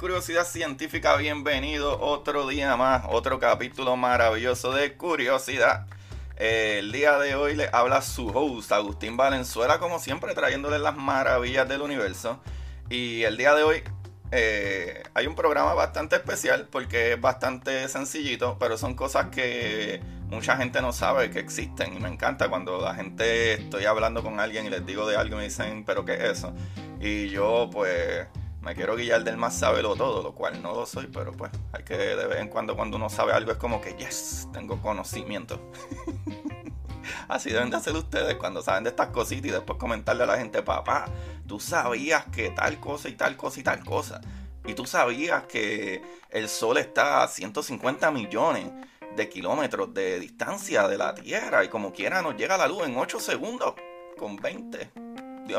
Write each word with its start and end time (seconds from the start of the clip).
Curiosidad 0.00 0.46
Científica, 0.46 1.14
bienvenido 1.16 2.00
otro 2.00 2.48
día 2.48 2.74
más, 2.74 3.04
otro 3.10 3.38
capítulo 3.38 3.98
maravilloso 3.98 4.72
de 4.72 4.94
Curiosidad. 4.94 5.86
Eh, 6.38 6.76
el 6.78 6.90
día 6.90 7.18
de 7.18 7.34
hoy 7.34 7.54
le 7.54 7.68
habla 7.70 8.00
su 8.00 8.28
host, 8.28 8.72
Agustín 8.72 9.18
Valenzuela, 9.18 9.78
como 9.78 9.98
siempre, 9.98 10.32
trayéndoles 10.32 10.80
las 10.80 10.96
maravillas 10.96 11.68
del 11.68 11.82
universo. 11.82 12.40
Y 12.88 13.24
el 13.24 13.36
día 13.36 13.54
de 13.54 13.62
hoy 13.62 13.82
eh, 14.32 15.02
hay 15.12 15.26
un 15.26 15.34
programa 15.34 15.74
bastante 15.74 16.16
especial 16.16 16.66
porque 16.72 17.12
es 17.12 17.20
bastante 17.20 17.86
sencillito, 17.88 18.56
pero 18.58 18.78
son 18.78 18.94
cosas 18.94 19.26
que 19.26 20.00
mucha 20.30 20.56
gente 20.56 20.80
no 20.80 20.94
sabe 20.94 21.28
que 21.28 21.40
existen. 21.40 21.94
Y 21.94 22.00
me 22.00 22.08
encanta 22.08 22.48
cuando 22.48 22.80
la 22.80 22.94
gente 22.94 23.52
estoy 23.52 23.84
hablando 23.84 24.22
con 24.22 24.40
alguien 24.40 24.64
y 24.64 24.70
les 24.70 24.86
digo 24.86 25.06
de 25.06 25.16
algo 25.16 25.34
y 25.34 25.38
me 25.40 25.44
dicen, 25.44 25.84
¿pero 25.84 26.06
qué 26.06 26.14
es 26.14 26.38
eso? 26.38 26.54
Y 27.02 27.28
yo, 27.28 27.68
pues 27.70 28.28
me 28.62 28.74
quiero 28.74 28.94
guiar 28.94 29.24
del 29.24 29.36
más 29.36 29.60
lo 29.60 29.96
todo, 29.96 30.22
lo 30.22 30.34
cual 30.34 30.62
no 30.62 30.74
lo 30.74 30.86
soy, 30.86 31.06
pero 31.06 31.32
pues 31.32 31.50
hay 31.72 31.82
que 31.82 31.96
de 31.96 32.26
vez 32.26 32.40
en 32.40 32.48
cuando 32.48 32.76
cuando 32.76 32.96
uno 32.96 33.08
sabe 33.08 33.32
algo 33.32 33.52
es 33.52 33.58
como 33.58 33.80
que, 33.80 33.94
yes, 33.94 34.48
tengo 34.52 34.80
conocimiento. 34.82 35.60
Así 37.28 37.50
deben 37.50 37.70
de 37.70 37.76
hacer 37.76 37.94
ustedes 37.94 38.36
cuando 38.36 38.62
saben 38.62 38.84
de 38.84 38.90
estas 38.90 39.08
cositas 39.08 39.46
y 39.46 39.50
después 39.50 39.78
comentarle 39.78 40.24
a 40.24 40.26
la 40.26 40.36
gente, 40.36 40.62
papá, 40.62 41.06
tú 41.46 41.58
sabías 41.58 42.26
que 42.26 42.50
tal 42.50 42.78
cosa 42.78 43.08
y 43.08 43.14
tal 43.14 43.36
cosa 43.36 43.60
y 43.60 43.62
tal 43.62 43.84
cosa. 43.84 44.20
Y 44.66 44.74
tú 44.74 44.84
sabías 44.84 45.44
que 45.44 46.02
el 46.28 46.48
Sol 46.48 46.76
está 46.76 47.22
a 47.22 47.28
150 47.28 48.10
millones 48.10 48.66
de 49.16 49.28
kilómetros 49.28 49.92
de 49.94 50.20
distancia 50.20 50.86
de 50.86 50.98
la 50.98 51.14
Tierra 51.14 51.64
y 51.64 51.68
como 51.68 51.92
quiera 51.92 52.22
nos 52.22 52.36
llega 52.36 52.58
la 52.58 52.68
luz 52.68 52.86
en 52.86 52.96
8 52.96 53.18
segundos 53.20 53.74
con 54.18 54.36
20. 54.36 54.90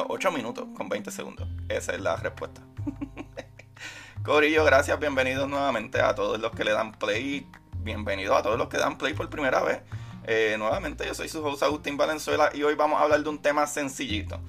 8 0.07 0.31
minutos 0.31 0.67
con 0.77 0.87
20 0.87 1.11
segundos. 1.11 1.47
Esa 1.67 1.93
es 1.93 1.99
la 1.99 2.15
respuesta. 2.15 2.61
Corillo, 4.23 4.63
gracias, 4.63 4.99
bienvenidos 4.99 5.47
nuevamente 5.47 6.01
a 6.01 6.15
todos 6.15 6.39
los 6.39 6.51
que 6.51 6.63
le 6.63 6.71
dan 6.71 6.91
play. 6.91 7.47
Bienvenidos 7.77 8.37
a 8.37 8.43
todos 8.43 8.57
los 8.57 8.67
que 8.67 8.77
dan 8.77 8.97
play 8.97 9.13
por 9.13 9.29
primera 9.29 9.61
vez. 9.61 9.81
Eh, 10.25 10.55
nuevamente, 10.57 11.05
yo 11.05 11.15
soy 11.15 11.29
su 11.29 11.43
host 11.43 11.63
Agustín 11.63 11.97
Valenzuela 11.97 12.51
y 12.53 12.63
hoy 12.63 12.75
vamos 12.75 12.99
a 12.99 13.03
hablar 13.03 13.23
de 13.23 13.29
un 13.29 13.41
tema 13.41 13.65
sencillito, 13.65 14.39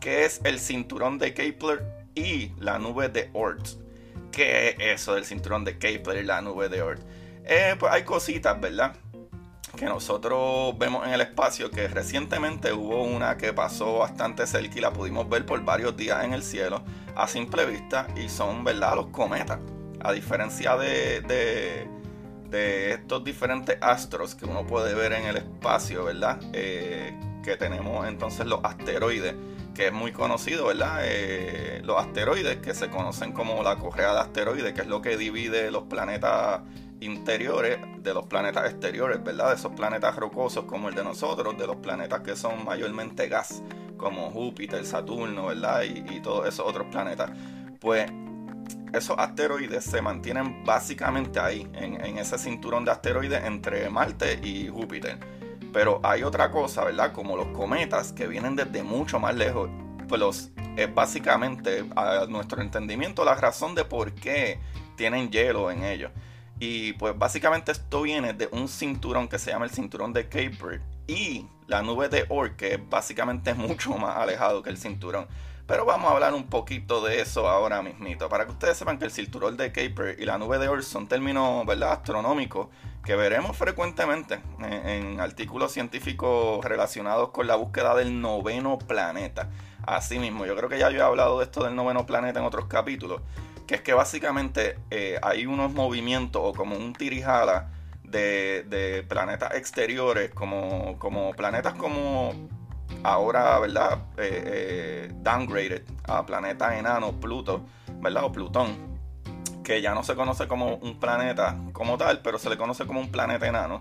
que 0.00 0.24
es 0.24 0.40
el 0.44 0.58
cinturón 0.58 1.18
de 1.18 1.34
Kepler 1.34 2.06
y 2.14 2.52
la 2.58 2.78
nube 2.78 3.08
de 3.08 3.30
Oort. 3.34 3.66
¿Qué 4.30 4.70
es 4.70 5.00
eso 5.00 5.14
del 5.14 5.24
cinturón 5.24 5.64
de 5.64 5.78
Kepler 5.78 6.24
y 6.24 6.26
la 6.26 6.40
nube 6.40 6.68
de 6.68 6.82
Oort? 6.82 7.02
Eh, 7.44 7.76
pues 7.78 7.92
hay 7.92 8.04
cositas, 8.04 8.58
¿verdad? 8.60 8.96
Que 9.76 9.86
nosotros 9.86 10.76
vemos 10.78 11.06
en 11.06 11.14
el 11.14 11.20
espacio, 11.20 11.70
que 11.70 11.88
recientemente 11.88 12.72
hubo 12.72 13.02
una 13.02 13.36
que 13.36 13.52
pasó 13.52 13.98
bastante 13.98 14.46
cerca 14.46 14.78
y 14.78 14.80
la 14.80 14.92
pudimos 14.92 15.28
ver 15.28 15.46
por 15.46 15.62
varios 15.64 15.96
días 15.96 16.24
en 16.24 16.32
el 16.32 16.42
cielo 16.42 16.82
a 17.16 17.26
simple 17.26 17.66
vista 17.66 18.06
y 18.16 18.28
son, 18.28 18.64
¿verdad?, 18.64 18.96
los 18.96 19.06
cometas. 19.08 19.58
A 20.02 20.12
diferencia 20.12 20.76
de, 20.76 21.20
de, 22.50 22.92
estos 22.92 23.24
diferentes 23.24 23.78
astros 23.80 24.34
que 24.34 24.44
uno 24.44 24.66
puede 24.66 24.94
ver 24.94 25.12
en 25.12 25.24
el 25.26 25.36
espacio, 25.38 26.04
¿verdad? 26.04 26.38
Eh, 26.52 27.18
que 27.42 27.56
tenemos 27.56 28.06
entonces 28.06 28.46
los 28.46 28.60
asteroides, 28.62 29.34
que 29.74 29.86
es 29.86 29.92
muy 29.92 30.12
conocido, 30.12 30.66
¿verdad? 30.66 31.00
Eh, 31.02 31.80
los 31.84 31.98
asteroides 31.98 32.58
que 32.58 32.74
se 32.74 32.90
conocen 32.90 33.32
como 33.32 33.62
la 33.62 33.76
correa 33.76 34.12
de 34.12 34.20
asteroides, 34.20 34.74
que 34.74 34.82
es 34.82 34.86
lo 34.86 35.00
que 35.00 35.16
divide 35.16 35.70
los 35.70 35.84
planetas 35.84 36.60
interiores 37.02 37.78
de 37.98 38.14
los 38.14 38.26
planetas 38.26 38.70
exteriores, 38.70 39.22
¿verdad? 39.22 39.48
De 39.48 39.54
esos 39.56 39.72
planetas 39.72 40.16
rocosos 40.16 40.64
como 40.64 40.88
el 40.88 40.94
de 40.94 41.04
nosotros, 41.04 41.56
de 41.58 41.66
los 41.66 41.76
planetas 41.76 42.20
que 42.20 42.36
son 42.36 42.64
mayormente 42.64 43.28
gas, 43.28 43.62
como 43.96 44.30
Júpiter, 44.30 44.84
Saturno, 44.84 45.46
¿verdad? 45.46 45.82
Y, 45.82 46.20
todos 46.20 46.46
esos 46.46 46.66
otros 46.66 46.86
planetas. 46.90 47.30
Pues 47.80 48.10
esos 48.92 49.18
asteroides 49.18 49.84
se 49.84 50.02
mantienen 50.02 50.64
básicamente 50.64 51.40
ahí, 51.40 51.68
en, 51.74 52.18
ese 52.18 52.38
cinturón 52.38 52.84
de 52.84 52.92
asteroides 52.92 53.44
entre 53.44 53.88
Marte 53.90 54.38
y 54.42 54.68
Júpiter. 54.68 55.18
Pero 55.72 56.00
hay 56.02 56.22
otra 56.22 56.50
cosa, 56.50 56.84
¿verdad? 56.84 57.12
Como 57.12 57.36
los 57.36 57.48
cometas 57.48 58.12
que 58.12 58.26
vienen 58.26 58.56
desde 58.56 58.82
mucho 58.82 59.18
más 59.18 59.34
lejos. 59.34 59.70
Pues 60.08 60.52
es 60.76 60.94
básicamente, 60.94 61.84
a 61.96 62.26
nuestro 62.28 62.60
entendimiento, 62.60 63.24
la 63.24 63.34
razón 63.34 63.74
de 63.74 63.84
por 63.84 64.12
qué 64.12 64.60
tienen 64.96 65.30
hielo 65.30 65.70
en 65.70 65.84
ellos. 65.84 66.12
Y 66.58 66.92
pues 66.94 67.18
básicamente 67.18 67.72
esto 67.72 68.02
viene 68.02 68.34
de 68.34 68.48
un 68.52 68.68
cinturón 68.68 69.28
que 69.28 69.38
se 69.38 69.50
llama 69.50 69.64
el 69.64 69.70
cinturón 69.70 70.12
de 70.12 70.28
Kuiper 70.28 70.80
y 71.06 71.46
la 71.66 71.82
nube 71.82 72.08
de 72.08 72.26
Oort, 72.28 72.56
que 72.56 72.76
básicamente 72.76 73.50
es 73.50 73.56
mucho 73.58 73.96
más 73.96 74.16
alejado 74.16 74.62
que 74.62 74.70
el 74.70 74.78
cinturón. 74.78 75.26
Pero 75.66 75.84
vamos 75.84 76.10
a 76.10 76.14
hablar 76.14 76.34
un 76.34 76.44
poquito 76.44 77.02
de 77.02 77.20
eso 77.20 77.48
ahora 77.48 77.82
mismito. 77.82 78.28
Para 78.28 78.44
que 78.44 78.52
ustedes 78.52 78.76
sepan 78.76 78.98
que 78.98 79.04
el 79.04 79.10
cinturón 79.10 79.56
de 79.56 79.72
Kuiper 79.72 80.20
y 80.20 80.24
la 80.24 80.36
nube 80.36 80.58
de 80.58 80.68
Oort 80.68 80.82
son 80.82 81.06
términos 81.06 81.64
¿verdad? 81.64 81.92
astronómicos 81.92 82.68
que 83.04 83.16
veremos 83.16 83.56
frecuentemente 83.56 84.40
en, 84.60 84.88
en, 84.88 85.20
artículos 85.20 85.72
científicos 85.72 86.64
relacionados 86.64 87.30
con 87.30 87.46
la 87.46 87.56
búsqueda 87.56 87.94
del 87.94 88.20
noveno 88.20 88.78
planeta. 88.78 89.48
Así 89.84 90.18
mismo, 90.18 90.46
yo 90.46 90.54
creo 90.56 90.68
que 90.68 90.78
ya 90.78 90.90
yo 90.90 90.98
he 90.98 91.02
hablado 91.02 91.38
de 91.38 91.44
esto 91.44 91.64
del 91.64 91.74
noveno 91.74 92.06
planeta 92.06 92.38
en 92.38 92.46
otros 92.46 92.66
capítulos 92.66 93.20
es 93.72 93.80
que 93.80 93.94
básicamente 93.94 94.78
eh, 94.90 95.18
hay 95.22 95.46
unos 95.46 95.72
movimientos 95.72 96.42
o 96.44 96.52
como 96.52 96.76
un 96.76 96.92
tirijala 96.92 97.70
de, 98.04 99.04
planetas 99.08 99.54
exteriores, 99.54 100.30
como, 100.34 100.98
como 100.98 101.32
planetas 101.32 101.72
como 101.74 102.34
ahora, 103.02 103.58
¿verdad? 103.58 104.02
Eh, 104.18 104.42
eh, 104.44 105.12
downgraded 105.14 105.82
a 106.04 106.26
planeta 106.26 106.78
enano, 106.78 107.12
Pluto, 107.12 107.64
¿verdad? 108.00 108.24
O 108.24 108.32
Plutón, 108.32 108.76
que 109.64 109.80
ya 109.80 109.94
no 109.94 110.04
se 110.04 110.14
conoce 110.14 110.46
como 110.46 110.76
un 110.76 111.00
planeta 111.00 111.56
como 111.72 111.96
tal, 111.96 112.20
pero 112.20 112.38
se 112.38 112.50
le 112.50 112.58
conoce 112.58 112.86
como 112.86 113.00
un 113.00 113.10
planeta 113.10 113.46
enano. 113.46 113.80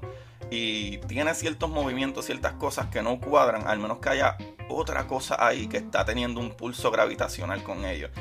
Y 0.50 1.00
tiene 1.00 1.34
ciertos 1.34 1.70
movimientos, 1.70 2.26
ciertas 2.26 2.54
cosas 2.54 2.88
que 2.88 3.02
no 3.02 3.20
cuadran, 3.20 3.68
al 3.68 3.80
menos 3.80 4.00
que 4.00 4.10
haya 4.10 4.38
otra 4.70 5.06
cosa 5.08 5.36
ahí 5.46 5.68
que 5.68 5.78
está 5.78 6.06
teniendo 6.06 6.40
un 6.40 6.52
pulso 6.52 6.92
gravitacional 6.92 7.62
con 7.64 7.84
ellos. 7.84 8.12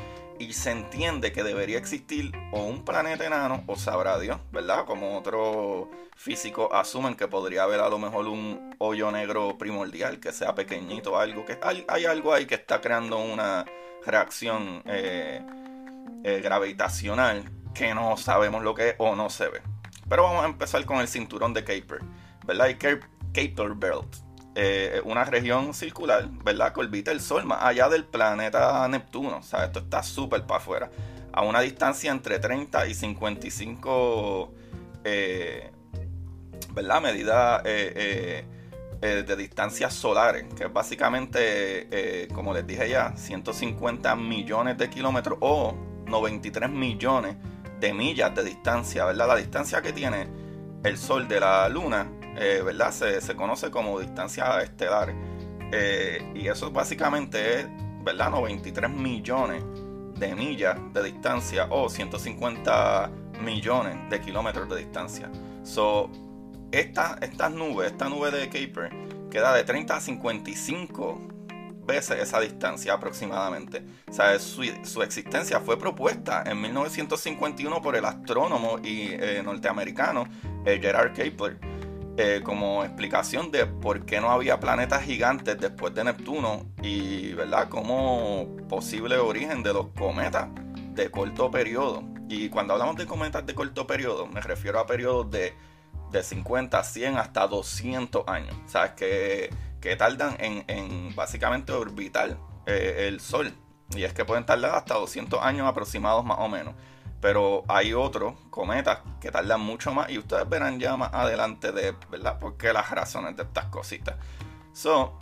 Y 0.41 0.53
se 0.53 0.71
entiende 0.71 1.31
que 1.31 1.43
debería 1.43 1.77
existir 1.77 2.31
o 2.51 2.63
un 2.63 2.83
planeta 2.83 3.27
enano 3.27 3.63
o 3.67 3.75
sabrá 3.75 4.17
Dios, 4.17 4.39
¿verdad? 4.51 4.85
Como 4.85 5.15
otros 5.15 5.87
físicos 6.15 6.67
asumen 6.71 7.13
que 7.13 7.27
podría 7.27 7.61
haber 7.61 7.79
a 7.79 7.89
lo 7.89 7.99
mejor 7.99 8.27
un 8.27 8.75
hoyo 8.79 9.11
negro 9.11 9.55
primordial, 9.59 10.19
que 10.19 10.31
sea 10.31 10.55
pequeñito, 10.55 11.19
algo 11.19 11.45
que 11.45 11.59
hay, 11.61 11.85
hay 11.87 12.05
algo 12.05 12.33
ahí 12.33 12.47
que 12.47 12.55
está 12.55 12.81
creando 12.81 13.19
una 13.19 13.65
reacción 14.03 14.81
eh, 14.87 15.45
eh, 16.23 16.41
gravitacional 16.43 17.43
que 17.75 17.93
no 17.93 18.17
sabemos 18.17 18.63
lo 18.63 18.73
que 18.73 18.89
es 18.89 18.95
o 18.97 19.15
no 19.15 19.29
se 19.29 19.47
ve. 19.47 19.61
Pero 20.09 20.23
vamos 20.23 20.43
a 20.43 20.47
empezar 20.47 20.83
con 20.85 21.01
el 21.01 21.07
cinturón 21.07 21.53
de 21.53 21.63
Kuiper, 21.63 21.99
¿verdad? 22.47 22.69
Y 22.69 22.75
Kuiper 23.31 23.75
Belt, 23.75 24.15
eh, 24.53 25.01
una 25.05 25.23
región 25.23 25.73
circular, 25.73 26.27
¿verdad? 26.43 26.73
Que 26.73 26.81
orbita 26.81 27.11
el 27.11 27.21
Sol 27.21 27.45
más 27.45 27.59
allá 27.61 27.87
del 27.87 28.03
planeta 28.05 28.87
Neptuno. 28.87 29.37
O 29.37 29.43
sea, 29.43 29.65
esto 29.65 29.79
está 29.79 30.03
súper 30.03 30.43
para 30.43 30.59
afuera. 30.59 30.91
A 31.31 31.43
una 31.43 31.61
distancia 31.61 32.11
entre 32.11 32.39
30 32.39 32.87
y 32.87 32.93
55, 32.93 34.53
eh, 35.05 35.71
¿verdad? 36.73 37.01
Medidas 37.01 37.61
eh, 37.63 38.45
de 38.99 39.35
distancias 39.35 39.93
solares, 39.93 40.45
que 40.53 40.65
es 40.65 40.73
básicamente, 40.73 42.27
como 42.33 42.53
les 42.53 42.67
dije 42.67 42.89
ya, 42.89 43.15
150 43.15 44.15
millones 44.15 44.77
de 44.77 44.89
kilómetros 44.89 45.37
o 45.41 45.75
93 46.05 46.69
millones 46.69 47.37
de 47.79 47.93
millas 47.93 48.35
de 48.35 48.43
distancia, 48.43 49.05
¿verdad? 49.05 49.27
La 49.27 49.35
distancia 49.37 49.81
que 49.81 49.91
tiene 49.91 50.27
el 50.83 50.97
Sol 50.97 51.27
de 51.27 51.39
la 51.39 51.67
Luna, 51.69 52.07
eh, 52.37 52.61
¿verdad? 52.63 52.91
Se, 52.91 53.35
conoce 53.35 53.71
como 53.71 53.99
distancia 53.99 54.61
estelar. 54.61 55.13
Eh, 55.71 56.31
y 56.35 56.47
eso 56.47 56.71
básicamente 56.71 57.59
es, 57.59 57.67
¿verdad? 58.03 58.29
93 58.31 58.89
millones 58.89 59.63
de 60.17 60.35
millas 60.35 60.77
de 60.93 61.03
distancia 61.03 61.67
o 61.69 61.89
150 61.89 63.09
millones 63.43 63.97
de 64.09 64.21
kilómetros 64.21 64.69
de 64.69 64.77
distancia. 64.77 65.29
So, 65.63 66.09
esta, 66.71 67.17
estas 67.21 67.51
nubes, 67.51 67.91
esta 67.91 68.07
nube 68.09 68.31
de 68.31 68.49
Kuiper, 68.49 68.91
queda 69.29 69.53
de 69.53 69.63
30 69.63 69.95
a 69.95 69.99
55 69.99 71.19
veces 71.85 72.19
esa 72.19 72.39
distancia 72.39 72.93
aproximadamente. 72.93 73.83
O 74.09 74.13
sea, 74.13 74.37
su, 74.39 74.63
existencia 75.01 75.59
fue 75.59 75.77
propuesta 75.77 76.43
en 76.45 76.61
1951 76.61 77.81
por 77.81 77.95
el 77.95 78.05
astrónomo 78.05 78.79
y 78.83 79.09
eh, 79.11 79.41
norteamericano 79.43 80.27
eh, 80.65 80.79
Gerard 80.81 81.13
Kepler 81.13 81.70
eh, 82.17 82.41
como 82.43 82.83
explicación 82.83 83.51
de 83.51 83.65
por 83.65 84.05
qué 84.05 84.19
no 84.21 84.31
había 84.31 84.59
planetas 84.59 85.03
gigantes 85.03 85.57
después 85.59 85.93
de 85.93 86.03
Neptuno 86.03 86.65
y, 86.81 87.33
¿verdad?, 87.33 87.69
como 87.69 88.47
posible 88.67 89.17
origen 89.17 89.63
de 89.63 89.73
los 89.73 89.87
cometas 89.89 90.47
de 90.93 91.09
corto 91.09 91.49
periodo. 91.51 92.03
Y 92.29 92.49
cuando 92.49 92.73
hablamos 92.73 92.95
de 92.95 93.05
cometas 93.05 93.45
de 93.45 93.53
corto 93.55 93.87
periodo, 93.87 94.27
me 94.27 94.41
refiero 94.41 94.79
a 94.79 94.85
periodos 94.85 95.29
de, 95.31 95.53
de 96.11 96.23
50, 96.23 96.83
100 96.83 97.17
hasta 97.17 97.47
200 97.47 98.27
años. 98.27 98.55
¿Sabes? 98.67 98.91
Que 98.91 99.49
que 99.81 99.95
tardan 99.95 100.37
en, 100.39 101.13
básicamente 101.15 101.73
orbitar 101.73 102.37
eh, 102.67 103.07
el 103.07 103.19
Sol. 103.19 103.53
Y 103.89 104.03
es 104.03 104.13
que 104.13 104.23
pueden 104.23 104.45
tardar 104.45 104.75
hasta 104.75 104.93
200 104.93 105.41
años 105.41 105.67
aproximados 105.67 106.23
más 106.23 106.37
o 106.39 106.47
menos. 106.47 106.75
Pero 107.21 107.63
hay 107.67 107.93
otros 107.93 108.33
cometas 108.49 108.99
que 109.19 109.31
tardan 109.31 109.61
mucho 109.61 109.93
más 109.93 110.09
y 110.09 110.17
ustedes 110.17 110.49
verán 110.49 110.79
ya 110.79 110.97
más 110.97 111.13
adelante 111.13 111.71
de, 111.71 111.95
¿verdad? 112.09 112.37
Porque 112.39 112.73
las 112.73 112.89
razones 112.89 113.37
de 113.37 113.43
estas 113.43 113.65
cositas. 113.65 114.15
So, 114.73 115.19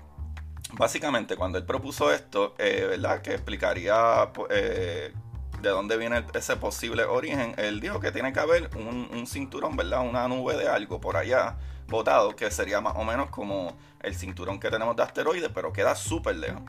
básicamente 0.73 1.35
cuando 1.35 1.57
él 1.57 1.65
propuso 1.65 2.11
esto, 2.13 2.55
eh, 2.57 2.85
¿verdad? 2.89 3.21
Que 3.21 3.33
explicaría 3.33 4.31
eh, 4.49 5.13
de 5.61 5.69
dónde 5.69 5.97
viene 5.97 6.25
ese 6.33 6.55
posible 6.55 7.03
origen, 7.03 7.53
él 7.57 7.81
dijo 7.81 7.99
que 7.99 8.11
tiene 8.11 8.31
que 8.31 8.39
haber 8.39 8.69
un, 8.77 9.09
un 9.11 9.27
cinturón, 9.27 9.75
¿verdad? 9.75 10.07
Una 10.07 10.27
nube 10.27 10.55
de 10.55 10.69
algo 10.69 11.01
por 11.01 11.17
allá 11.17 11.57
botado, 11.89 12.35
que 12.35 12.49
sería 12.51 12.81
más 12.81 12.93
o 12.95 13.03
menos 13.03 13.29
como 13.29 13.75
el 14.01 14.15
cinturón 14.15 14.59
que 14.59 14.69
tenemos 14.69 14.95
de 14.95 15.03
asteroides, 15.03 15.49
pero 15.53 15.73
queda 15.73 15.95
súper 15.95 16.37
lejos. 16.37 16.61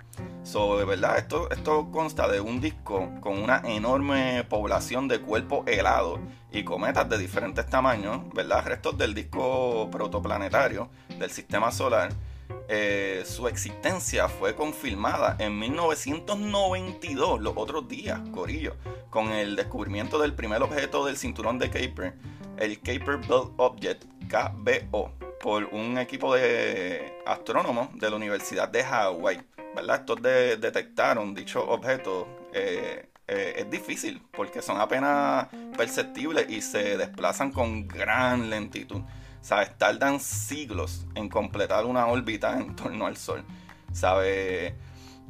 So, 0.42 0.78
de 0.78 0.84
verdad, 0.84 1.18
esto, 1.18 1.50
esto 1.50 1.90
consta 1.92 2.26
de 2.26 2.40
un 2.40 2.60
disco 2.60 3.10
con 3.20 3.38
una 3.38 3.62
enorme 3.64 4.44
población 4.48 5.06
de 5.06 5.20
cuerpos 5.20 5.66
helados 5.66 6.18
y 6.50 6.64
cometas 6.64 7.08
de 7.08 7.18
diferentes 7.18 7.66
tamaños, 7.66 8.22
¿verdad? 8.34 8.64
Restos 8.64 8.98
del 8.98 9.14
disco 9.14 9.88
protoplanetario 9.90 10.88
del 11.18 11.30
sistema 11.30 11.70
solar. 11.70 12.10
Eh, 12.68 13.24
su 13.26 13.48
existencia 13.48 14.28
fue 14.28 14.54
confirmada 14.54 15.36
en 15.38 15.58
1992, 15.58 17.40
los 17.40 17.54
otros 17.56 17.88
días, 17.88 18.20
Corillo, 18.32 18.76
con 19.10 19.32
el 19.32 19.56
descubrimiento 19.56 20.18
del 20.18 20.34
primer 20.34 20.62
objeto 20.62 21.04
del 21.04 21.16
cinturón 21.16 21.58
de 21.58 21.70
Kuiper, 21.70 22.14
el 22.58 22.78
Kuiper 22.80 23.16
Belt 23.18 23.52
Object, 23.56 24.04
KBO 24.28 25.12
por 25.40 25.64
un 25.72 25.98
equipo 25.98 26.34
de 26.34 27.18
astrónomos 27.26 27.88
de 27.98 28.10
la 28.10 28.16
Universidad 28.16 28.68
de 28.68 28.84
Hawái. 28.84 29.40
¿verdad? 29.74 30.00
Estos 30.00 30.22
detectaron 30.22 31.34
dicho 31.34 31.66
objeto. 31.66 32.28
Eh, 32.52 33.06
eh, 33.26 33.54
es 33.58 33.70
difícil 33.70 34.20
porque 34.32 34.60
son 34.60 34.80
apenas 34.80 35.46
perceptibles 35.76 36.50
y 36.50 36.60
se 36.60 36.98
desplazan 36.98 37.52
con 37.52 37.86
gran 37.86 38.50
lentitud. 38.50 39.02
¿Sabes? 39.42 39.76
Tardan 39.78 40.20
siglos 40.20 41.06
en 41.14 41.28
completar 41.28 41.86
una 41.86 42.06
órbita 42.06 42.58
en 42.58 42.76
torno 42.76 43.06
al 43.06 43.16
Sol. 43.16 43.44
¿Sabes? 43.92 44.74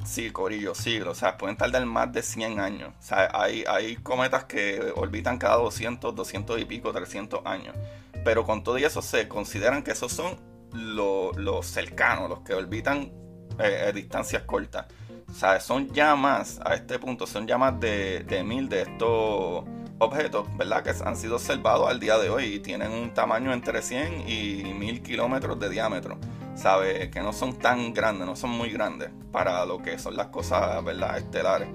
Sí, 0.05 0.31
Corillo, 0.31 0.75
siglos. 0.75 1.17
O 1.17 1.19
sea, 1.19 1.37
pueden 1.37 1.57
tardar 1.57 1.85
más 1.85 2.11
de 2.11 2.21
100 2.21 2.59
años. 2.59 2.93
O 3.11 3.15
hay, 3.33 3.63
hay 3.67 3.95
cometas 3.97 4.45
que 4.45 4.91
orbitan 4.95 5.37
cada 5.37 5.57
200, 5.57 6.15
200 6.15 6.59
y 6.59 6.65
pico, 6.65 6.91
300 6.91 7.41
años. 7.45 7.75
Pero 8.23 8.45
con 8.45 8.63
todo 8.63 8.77
eso 8.77 9.01
se 9.01 9.27
consideran 9.27 9.83
que 9.83 9.91
esos 9.91 10.11
son 10.11 10.37
los, 10.73 11.65
cercanos, 11.65 12.29
los 12.29 12.39
que 12.41 12.53
orbitan 12.53 13.11
eh, 13.59 13.85
a 13.87 13.91
distancias 13.91 14.43
cortas. 14.43 14.87
O 15.29 15.33
sea, 15.33 15.59
son 15.59 15.89
llamas, 15.89 16.59
a 16.63 16.75
este 16.75 16.99
punto, 16.99 17.25
son 17.25 17.47
llamas 17.47 17.79
de, 17.79 18.23
de 18.23 18.43
mil 18.43 18.67
de 18.67 18.81
estos 18.81 19.63
objetos, 20.01 20.45
¿verdad? 20.57 20.83
Que 20.83 20.91
han 21.03 21.15
sido 21.15 21.35
observados 21.35 21.89
al 21.89 21.99
día 21.99 22.17
de 22.17 22.29
hoy 22.29 22.45
y 22.55 22.59
tienen 22.59 22.91
un 22.91 23.13
tamaño 23.13 23.53
entre 23.53 23.81
100 23.81 24.27
y 24.27 24.73
1000 24.73 25.01
kilómetros 25.01 25.59
de 25.59 25.69
diámetro. 25.69 26.17
¿Sabe? 26.55 27.09
Que 27.09 27.21
no 27.21 27.31
son 27.31 27.57
tan 27.57 27.93
grandes, 27.93 28.27
no 28.27 28.35
son 28.35 28.49
muy 28.49 28.69
grandes 28.69 29.09
para 29.31 29.65
lo 29.65 29.81
que 29.81 29.97
son 29.97 30.17
las 30.17 30.27
cosas, 30.27 30.83
¿verdad? 30.83 31.17
Estelares 31.17 31.69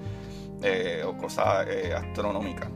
eh, 0.61 1.03
o 1.05 1.17
cosas 1.17 1.67
eh, 1.67 1.93
astronómicas 1.93 2.69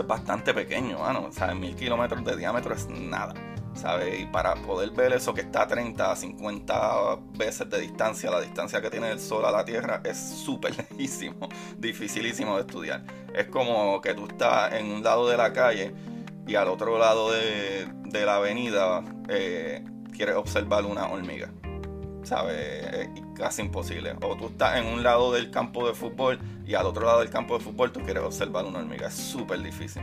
es 0.00 0.06
bastante 0.06 0.52
pequeño, 0.54 0.98
mano. 0.98 1.28
¿Sabes? 1.30 1.56
Mil 1.56 1.74
kilómetros 1.74 2.24
de 2.24 2.36
diámetro 2.36 2.74
es 2.74 2.88
nada. 2.88 3.34
¿Sabes? 3.74 4.20
Y 4.20 4.26
para 4.26 4.54
poder 4.54 4.90
ver 4.90 5.12
eso 5.12 5.34
que 5.34 5.42
está 5.42 5.62
a 5.62 5.66
30, 5.66 6.14
50 6.14 7.18
veces 7.36 7.68
de 7.68 7.80
distancia, 7.80 8.30
la 8.30 8.40
distancia 8.40 8.80
que 8.80 8.88
tiene 8.88 9.10
el 9.10 9.20
Sol 9.20 9.44
a 9.44 9.50
la 9.50 9.64
Tierra, 9.64 10.00
es 10.04 10.16
súper 10.16 10.76
lejísimo, 10.90 11.48
dificilísimo 11.76 12.54
de 12.54 12.60
estudiar. 12.60 13.04
Es 13.34 13.46
como 13.48 14.00
que 14.00 14.14
tú 14.14 14.26
estás 14.26 14.72
en 14.74 14.86
un 14.86 15.02
lado 15.02 15.28
de 15.28 15.36
la 15.36 15.52
calle 15.52 15.92
y 16.46 16.54
al 16.54 16.68
otro 16.68 16.98
lado 16.98 17.32
de, 17.32 17.88
la 18.12 18.36
avenida 18.36 19.02
eh, 19.28 19.84
quieres 20.12 20.36
observar 20.36 20.84
una 20.84 21.08
hormiga. 21.08 21.50
¿sabes? 22.24 22.86
Es 22.92 23.08
casi 23.34 23.62
imposible. 23.62 24.14
O 24.22 24.36
tú 24.36 24.46
estás 24.46 24.78
en 24.78 24.86
un 24.86 25.02
lado 25.02 25.32
del 25.32 25.50
campo 25.50 25.86
de 25.86 25.94
fútbol 25.94 26.38
y 26.66 26.74
al 26.74 26.86
otro 26.86 27.06
lado 27.06 27.20
del 27.20 27.30
campo 27.30 27.58
de 27.58 27.64
fútbol 27.64 27.92
tú 27.92 28.00
quieres 28.00 28.22
observar 28.22 28.64
una 28.64 28.78
hormiga. 28.78 29.08
Es 29.08 29.14
súper 29.14 29.62
difícil. 29.62 30.02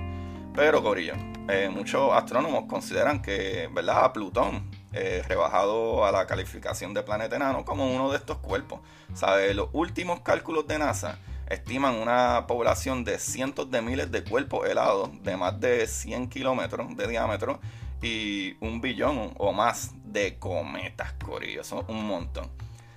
Pero, 0.54 0.84
Corillo, 0.84 1.14
eh, 1.48 1.70
muchos 1.74 2.12
astrónomos 2.14 2.66
consideran 2.66 3.22
que, 3.22 3.70
¿verdad? 3.74 4.04
A 4.04 4.14
Plutón, 4.14 4.70
eh, 4.92 5.24
rebajado 5.28 6.06
a 6.06 6.12
la 6.12 6.28
calificación 6.28 6.94
de 6.94 7.04
planeta 7.04 7.38
enano 7.38 7.64
como 7.64 7.90
uno 7.90 8.12
de 8.12 8.18
estos 8.18 8.38
cuerpos. 8.38 8.82
¿Sabes? 9.14 9.56
Los 9.56 9.70
últimos 9.72 10.20
cálculos 10.22 10.68
de 10.68 10.78
NASA 10.78 11.18
estiman 11.50 11.96
una 11.96 12.48
población 12.48 13.06
de 13.06 13.18
cientos 13.18 13.72
de 13.72 13.82
miles 13.82 14.12
de 14.12 14.24
cuerpos 14.24 14.68
helados 14.68 15.10
de 15.24 15.38
más 15.38 15.60
de 15.60 15.88
100 15.88 16.30
kilómetros 16.30 16.96
de 16.96 17.08
diámetro 17.08 17.60
y 18.02 18.58
un 18.60 18.82
billón 18.82 19.34
o 19.38 19.54
más 19.54 19.92
de 20.04 20.38
cometas, 20.38 21.14
Corillo. 21.14 21.64
Son 21.64 21.86
un 21.88 22.06
montón. 22.06 22.50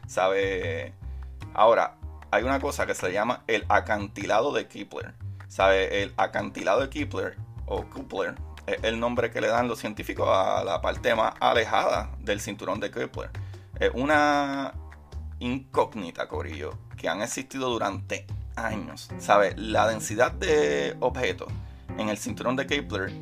¿Sabe? 0.09 0.93
Ahora, 1.55 1.97
hay 2.33 2.43
una 2.43 2.59
cosa 2.59 2.85
que 2.85 2.95
se 2.95 3.13
llama 3.13 3.45
el 3.47 3.65
acantilado 3.69 4.53
de 4.53 4.67
Kepler. 4.67 5.15
¿Sabe? 5.55 6.03
El 6.03 6.13
acantilado 6.17 6.81
de 6.81 6.91
Kepler 6.91 7.37
o 7.67 7.89
Kepler 7.89 8.35
es 8.67 8.83
el 8.83 8.99
nombre 8.99 9.31
que 9.31 9.41
le 9.41 9.47
dan 9.47 9.69
los 9.69 9.79
científicos 9.79 10.29
a 10.29 10.65
la 10.65 10.81
parte 10.81 11.15
más 11.15 11.33
alejada 11.39 12.11
del 12.19 12.41
cinturón 12.41 12.81
de 12.81 12.91
Kepler. 12.91 13.31
Es 13.79 13.93
una 13.95 14.75
incógnita, 15.39 16.27
Corillo, 16.27 16.77
que 16.97 17.09
han 17.09 17.23
existido 17.23 17.71
durante 17.71 18.27
años. 18.57 19.09
¿Sabe? 19.21 19.55
La 19.57 19.87
densidad 19.87 20.33
de 20.33 20.97
objetos 20.99 21.53
en 21.99 22.09
el 22.09 22.19
cinturón 22.19 22.57
de 22.57 22.67
Kepler 22.67 23.13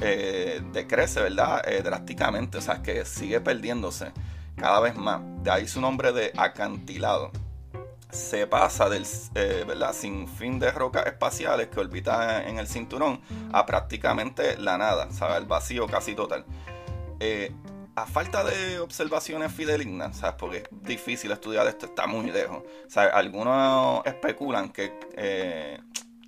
eh, 0.00 0.60
decrece, 0.72 1.20
¿verdad? 1.20 1.62
Eh, 1.68 1.82
drásticamente, 1.82 2.58
o 2.58 2.62
sea, 2.62 2.82
que 2.82 3.04
sigue 3.04 3.40
perdiéndose 3.40 4.10
cada 4.56 4.80
vez 4.80 4.96
más. 4.96 5.20
De 5.44 5.52
ahí 5.52 5.68
su 5.68 5.80
nombre 5.80 6.10
de 6.10 6.32
acantilado. 6.36 7.30
Se 8.10 8.46
pasa 8.46 8.88
del 8.88 9.06
eh, 9.34 9.64
¿verdad? 9.66 9.92
sin 9.92 10.28
fin 10.28 10.58
de 10.58 10.70
rocas 10.70 11.06
espaciales 11.06 11.68
que 11.68 11.80
orbitan 11.80 12.46
en 12.46 12.58
el 12.58 12.66
cinturón 12.66 13.20
a 13.52 13.66
prácticamente 13.66 14.56
la 14.58 14.78
nada, 14.78 15.10
¿sabes? 15.10 15.38
El 15.38 15.46
vacío 15.46 15.86
casi 15.86 16.14
total. 16.14 16.44
a 17.96 18.06
falta 18.06 18.44
de 18.44 18.78
observaciones 18.78 19.52
fidelignas, 19.52 20.18
¿sabes? 20.18 20.36
Porque 20.38 20.56
es 20.58 20.82
difícil 20.82 21.32
estudiar 21.32 21.66
esto, 21.66 21.86
está 21.86 22.06
muy 22.06 22.30
lejos. 22.30 22.62
¿sabes? 22.88 23.12
Algunos 23.12 24.04
especulan 24.06 24.70
que 24.70 24.92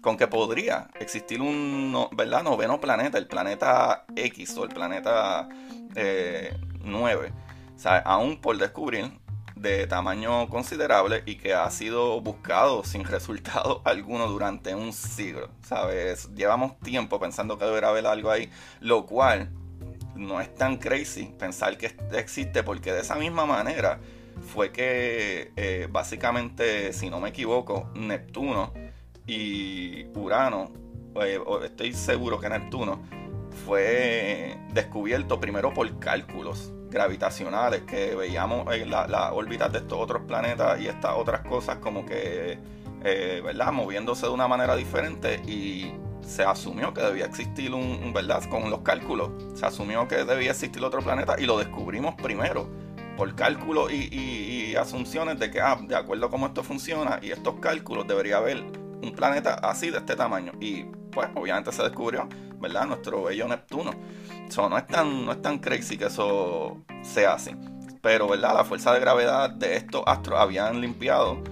con 0.00 0.16
que 0.16 0.26
podría 0.26 0.88
existir 0.98 1.40
un 1.40 2.08
¿verdad? 2.12 2.42
noveno 2.42 2.80
planeta, 2.80 3.18
el 3.18 3.26
planeta 3.26 4.04
X 4.14 4.56
o 4.56 4.64
el 4.64 4.70
planeta 4.70 5.48
9, 5.94 7.26
eh, 7.26 8.02
aún 8.04 8.40
por 8.40 8.56
descubrir, 8.58 9.10
de 9.60 9.86
tamaño 9.86 10.48
considerable 10.48 11.22
y 11.26 11.36
que 11.36 11.54
ha 11.54 11.70
sido 11.70 12.20
buscado 12.20 12.84
sin 12.84 13.04
resultado 13.04 13.82
alguno 13.84 14.28
durante 14.28 14.74
un 14.74 14.92
siglo. 14.92 15.50
¿sabes? 15.62 16.28
Llevamos 16.34 16.78
tiempo 16.80 17.18
pensando 17.18 17.58
que 17.58 17.64
debería 17.64 17.88
haber 17.90 18.06
algo 18.06 18.30
ahí, 18.30 18.50
lo 18.80 19.06
cual 19.06 19.50
no 20.14 20.40
es 20.40 20.54
tan 20.54 20.78
crazy 20.78 21.32
pensar 21.38 21.78
que 21.78 21.94
existe 22.12 22.62
porque 22.62 22.92
de 22.92 23.00
esa 23.00 23.14
misma 23.14 23.46
manera 23.46 24.00
fue 24.52 24.72
que 24.72 25.52
eh, 25.56 25.88
básicamente, 25.90 26.92
si 26.92 27.10
no 27.10 27.20
me 27.20 27.30
equivoco, 27.30 27.90
Neptuno 27.94 28.72
y 29.26 30.06
Urano, 30.16 30.70
eh, 31.20 31.40
estoy 31.64 31.92
seguro 31.92 32.40
que 32.40 32.48
Neptuno, 32.48 33.02
fue 33.66 34.56
descubierto 34.72 35.40
primero 35.40 35.74
por 35.74 35.98
cálculos 35.98 36.72
gravitacionales 36.90 37.82
que 37.82 38.14
veíamos 38.14 38.72
en 38.74 38.90
las 38.90 39.08
la 39.10 39.32
órbitas 39.32 39.72
de 39.72 39.78
estos 39.78 39.98
otros 39.98 40.22
planetas 40.26 40.80
y 40.80 40.88
estas 40.88 41.12
otras 41.16 41.40
cosas 41.42 41.78
como 41.78 42.06
que, 42.06 42.58
eh, 43.04 43.42
¿verdad? 43.44 43.72
Moviéndose 43.72 44.26
de 44.26 44.32
una 44.32 44.48
manera 44.48 44.76
diferente 44.76 45.42
y 45.46 45.92
se 46.22 46.44
asumió 46.44 46.92
que 46.92 47.00
debía 47.00 47.24
existir 47.24 47.72
un, 47.72 48.12
¿verdad? 48.12 48.44
Con 48.50 48.70
los 48.70 48.80
cálculos, 48.80 49.30
se 49.54 49.66
asumió 49.66 50.06
que 50.08 50.24
debía 50.24 50.50
existir 50.50 50.84
otro 50.84 51.00
planeta 51.00 51.36
y 51.38 51.46
lo 51.46 51.58
descubrimos 51.58 52.14
primero 52.16 52.68
por 53.16 53.34
cálculos 53.34 53.92
y, 53.92 54.76
asunciones 54.76 55.40
de 55.40 55.50
que, 55.50 55.60
ah, 55.60 55.76
de 55.82 55.96
acuerdo 55.96 56.26
a 56.26 56.30
cómo 56.30 56.46
esto 56.46 56.62
funciona 56.62 57.18
y 57.20 57.32
estos 57.32 57.54
cálculos 57.58 58.06
debería 58.06 58.36
haber 58.36 58.58
un 58.58 59.12
planeta 59.12 59.54
así 59.54 59.90
de 59.90 59.98
este 59.98 60.14
tamaño. 60.14 60.52
Y 60.60 60.84
pues 61.10 61.28
obviamente 61.34 61.72
se 61.72 61.82
descubrió, 61.82 62.28
¿verdad? 62.60 62.86
Nuestro 62.86 63.24
bello 63.24 63.48
Neptuno. 63.48 63.90
So, 64.48 64.68
no, 64.68 64.78
es 64.78 64.86
tan, 64.86 65.26
no 65.26 65.32
es 65.32 65.42
tan 65.42 65.58
crazy 65.58 65.98
que 65.98 66.06
eso 66.06 66.78
sea 67.02 67.34
así. 67.34 67.54
Pero, 68.00 68.28
¿verdad? 68.28 68.54
La 68.54 68.64
fuerza 68.64 68.92
de 68.92 69.00
gravedad 69.00 69.50
de 69.50 69.76
estos 69.76 70.02
astros 70.06 70.40
habían 70.40 70.80
limpiado 70.80 71.42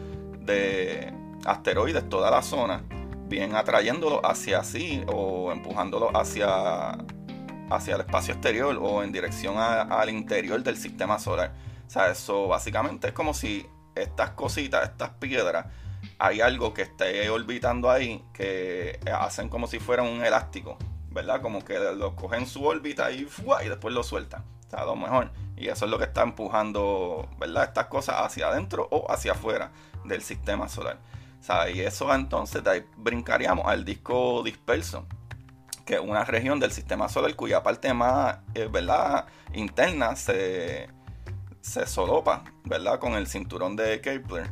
de 0.40 1.12
asteroides 1.44 2.08
toda 2.08 2.30
la 2.30 2.42
zona, 2.42 2.84
bien 3.28 3.54
atrayéndolo 3.54 4.24
hacia 4.24 4.62
sí 4.64 5.02
o 5.08 5.52
empujándolo 5.52 6.16
hacia, 6.16 6.96
hacia 7.70 7.94
el 7.94 8.00
espacio 8.00 8.34
exterior 8.34 8.78
o 8.80 9.02
en 9.02 9.12
dirección 9.12 9.56
al 9.58 10.08
interior 10.08 10.62
del 10.62 10.76
sistema 10.76 11.18
solar. 11.18 11.52
O 11.86 11.90
sea, 11.90 12.10
eso 12.10 12.48
básicamente 12.48 13.08
es 13.08 13.12
como 13.12 13.34
si 13.34 13.66
estas 13.94 14.30
cositas, 14.30 14.88
estas 14.88 15.10
piedras, 15.10 15.66
hay 16.18 16.40
algo 16.40 16.72
que 16.72 16.82
esté 16.82 17.28
orbitando 17.28 17.90
ahí 17.90 18.24
que 18.32 18.98
hacen 19.12 19.48
como 19.48 19.66
si 19.66 19.78
fuera 19.78 20.02
un 20.02 20.24
elástico, 20.24 20.78
¿verdad? 21.16 21.40
Como 21.40 21.64
que 21.64 21.78
lo 21.78 22.14
cogen 22.14 22.46
su 22.46 22.64
órbita 22.64 23.11
y, 23.11 23.26
y 23.64 23.68
después 23.68 23.94
lo 23.94 24.02
sueltan. 24.02 24.44
O 24.66 24.70
sea, 24.70 24.85
lo 24.85 24.94
mejor. 24.96 25.30
Y 25.56 25.68
eso 25.68 25.87
es 25.87 25.90
lo 25.90 25.99
que 25.99 26.04
está 26.04 26.23
empujando, 26.23 27.26
¿verdad? 27.38 27.64
Estas 27.64 27.87
cosas 27.87 28.16
hacia 28.18 28.49
adentro 28.49 28.87
o 28.90 29.11
hacia 29.11 29.32
afuera 29.32 29.73
del 30.04 30.20
sistema 30.20 30.68
solar. 30.68 30.99
O 31.40 31.42
sea, 31.42 31.70
y 31.70 31.80
eso 31.80 32.14
entonces 32.14 32.62
brincaríamos 32.99 33.66
al 33.66 33.87
disco 33.87 34.42
disperso, 34.42 35.06
que 35.87 35.94
es 35.94 36.00
una 36.00 36.23
región 36.25 36.61
del 36.61 36.70
sistema 36.70 37.08
solar 37.08 37.35
cuya 37.35 37.62
parte 37.62 37.94
más, 37.94 38.38
eh, 38.54 38.68
¿verdad? 38.70 39.25
Interna 39.54 40.16
se, 40.16 40.90
se 41.62 41.87
solopa, 41.87 42.44
¿verdad? 42.64 42.99
Con 42.99 43.14
el 43.14 43.26
cinturón 43.26 43.75
de 43.75 44.02
Kepler 44.02 44.50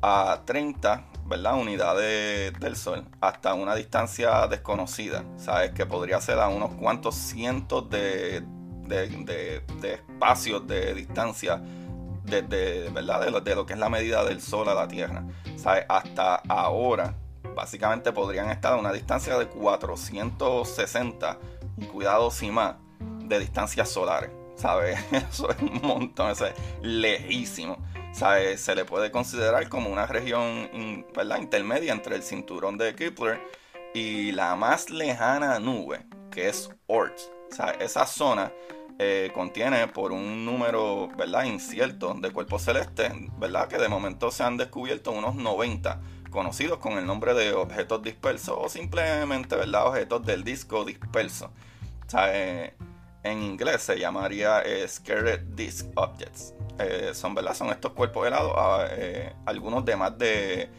a 0.00 0.40
30 0.46 1.04
¿verdad? 1.28 1.54
unidades 1.54 2.58
del 2.58 2.76
Sol 2.76 3.04
hasta 3.20 3.54
una 3.54 3.74
distancia 3.74 4.46
desconocida. 4.46 5.24
Sabes 5.36 5.72
que 5.72 5.84
podría 5.86 6.20
ser 6.20 6.38
a 6.38 6.48
unos 6.48 6.72
cuantos 6.74 7.14
cientos 7.14 7.88
de, 7.90 8.42
de, 8.86 9.62
espacios 9.82 10.66
de 10.66 10.94
distancia 10.94 11.62
de, 12.24 12.90
¿verdad? 12.92 13.20
De 13.20 13.30
lo, 13.30 13.40
de, 13.40 13.54
lo, 13.54 13.66
que 13.66 13.74
es 13.74 13.78
la 13.78 13.88
medida 13.88 14.24
del 14.24 14.40
Sol 14.40 14.68
a 14.68 14.74
la 14.74 14.88
Tierra. 14.88 15.24
¿Sabes? 15.56 15.84
Hasta 15.88 16.36
ahora, 16.48 17.14
básicamente 17.54 18.12
podrían 18.12 18.50
estar 18.50 18.72
a 18.72 18.76
una 18.76 18.92
distancia 18.92 19.38
de 19.38 19.48
460, 19.48 21.38
y 21.76 21.84
cuidado 21.86 22.30
si 22.30 22.50
más, 22.50 22.76
de 23.24 23.38
distancias 23.38 23.88
solares. 23.88 24.30
¿Sabes? 24.56 24.98
Eso 25.12 25.50
es 25.50 25.62
un 25.62 25.80
montón, 25.82 26.30
eso 26.30 26.46
es 26.46 26.54
lejísimo. 26.82 27.78
Se 28.18 28.74
le 28.74 28.84
puede 28.84 29.12
considerar 29.12 29.68
como 29.68 29.90
una 29.90 30.04
región 30.04 30.68
intermedia 31.38 31.92
entre 31.92 32.16
el 32.16 32.24
cinturón 32.24 32.76
de 32.76 32.96
Kepler 32.96 33.40
y 33.94 34.32
la 34.32 34.56
más 34.56 34.90
lejana 34.90 35.60
nube, 35.60 36.04
que 36.32 36.48
es 36.48 36.68
Oort. 36.88 37.16
esa 37.78 38.06
zona 38.06 38.52
eh, 38.98 39.30
contiene 39.32 39.86
por 39.86 40.10
un 40.10 40.44
número 40.44 41.08
¿verdad? 41.16 41.44
incierto 41.44 42.12
de 42.14 42.32
cuerpos 42.32 42.62
celestes, 42.62 43.12
¿verdad? 43.38 43.68
que 43.68 43.78
de 43.78 43.88
momento 43.88 44.32
se 44.32 44.42
han 44.42 44.56
descubierto 44.56 45.12
unos 45.12 45.36
90 45.36 46.00
conocidos 46.30 46.78
con 46.78 46.94
el 46.98 47.06
nombre 47.06 47.34
de 47.34 47.52
objetos 47.52 48.02
dispersos 48.02 48.58
o 48.60 48.68
simplemente 48.68 49.54
¿verdad? 49.54 49.86
objetos 49.86 50.26
del 50.26 50.42
disco 50.42 50.84
disperso. 50.84 51.52
Eh, 52.32 52.74
en 53.22 53.42
inglés 53.42 53.82
se 53.82 53.98
llamaría 53.98 54.62
eh, 54.62 54.86
Scared 54.86 55.40
Disk 55.54 55.86
Objects. 55.96 56.54
Eh, 56.78 57.10
son, 57.14 57.34
¿verdad? 57.34 57.54
son 57.54 57.70
estos 57.70 57.92
cuerpos 57.92 58.26
helados, 58.26 58.54
eh, 58.92 59.34
algunos 59.46 59.84
de 59.84 59.96
más 59.96 60.16
de 60.16 60.70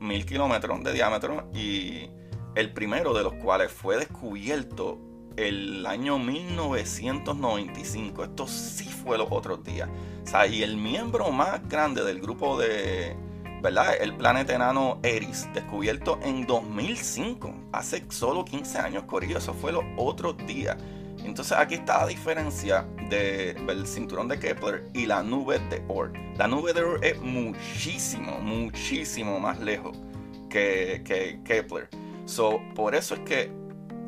mil 0.00 0.24
kilómetros 0.24 0.82
de 0.82 0.92
diámetro 0.92 1.50
y 1.54 2.08
el 2.54 2.72
primero 2.72 3.12
de 3.12 3.22
los 3.22 3.34
cuales 3.34 3.70
fue 3.70 3.98
descubierto 3.98 4.98
el 5.36 5.84
año 5.86 6.18
1995. 6.18 8.24
Esto 8.24 8.46
sí 8.46 8.88
fue 8.88 9.18
los 9.18 9.28
otros 9.30 9.62
días. 9.62 9.90
O 10.24 10.26
sea, 10.26 10.46
y 10.46 10.62
el 10.62 10.78
miembro 10.78 11.30
más 11.30 11.68
grande 11.68 12.02
del 12.02 12.20
grupo 12.20 12.58
de, 12.58 13.14
¿verdad? 13.62 13.94
El 14.00 14.16
planeta 14.16 14.54
enano 14.54 14.98
Eris, 15.02 15.48
descubierto 15.52 16.18
en 16.22 16.46
2005, 16.46 17.54
hace 17.72 18.04
solo 18.08 18.44
15 18.44 18.78
años, 18.78 19.04
Corillo, 19.04 19.40
fue 19.40 19.72
los 19.72 19.84
otros 19.96 20.36
días. 20.46 20.76
Entonces 21.26 21.58
aquí 21.58 21.74
está 21.74 21.98
la 21.98 22.06
diferencia 22.06 22.86
del 23.10 23.86
cinturón 23.86 24.28
de 24.28 24.38
Kepler 24.38 24.84
y 24.94 25.06
la 25.06 25.22
nube 25.22 25.58
de 25.70 25.82
Oort. 25.88 26.16
La 26.38 26.46
nube 26.46 26.72
de 26.72 26.82
Oort 26.82 27.04
es 27.04 27.20
muchísimo, 27.20 28.38
muchísimo 28.40 29.40
más 29.40 29.58
lejos 29.60 29.98
que, 30.48 31.02
Kepler. 31.44 31.88
Por 32.74 32.94
eso 32.94 33.14
es 33.14 33.20
que 33.20 33.50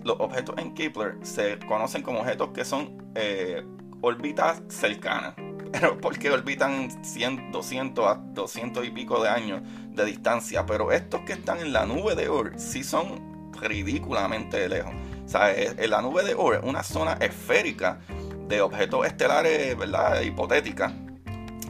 los 0.05 0.19
objetos 0.21 0.55
en 0.59 0.75
Kepler 0.75 1.17
se 1.23 1.59
conocen 1.67 2.03
como 2.03 2.21
objetos 2.21 2.51
que 2.51 2.65
son 2.65 3.11
eh, 3.15 3.65
órbitas 4.01 4.63
cercanas. 4.69 5.35
Pero 5.73 6.01
porque 6.01 6.31
orbitan 6.31 7.05
100, 7.05 7.53
200 7.53 8.07
a 8.07 8.15
200 8.15 8.87
y 8.87 8.91
pico 8.91 9.23
de 9.23 9.29
años 9.29 9.63
de 9.91 10.05
distancia. 10.05 10.65
Pero 10.65 10.93
estos 10.93 11.23
que 11.23 11.35
están 11.35 11.59
en 11.59 11.73
la 11.73 11.85
nube 11.85 12.15
de 12.15 12.29
Oort 12.29 12.59
sí 12.59 12.85
son 12.85 13.38
ridículamente 13.61 14.69
lejos. 14.69 14.93
O 15.25 15.29
sea, 15.29 15.55
la 15.88 16.00
nube 16.03 16.25
de 16.25 16.35
Oort 16.35 16.62
es 16.62 16.69
una 16.69 16.83
zona 16.83 17.15
esférica 17.15 18.00
de 18.49 18.61
objetos 18.61 19.07
estelares, 19.07 19.77
¿verdad? 19.77 20.23
Hipotética. 20.23 20.93